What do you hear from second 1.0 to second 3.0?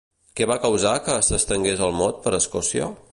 que s'estengués el mot per Escòcia?